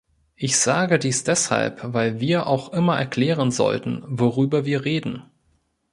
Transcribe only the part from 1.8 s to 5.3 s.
weil wir auch immer erklären sollten, worüber wir reden.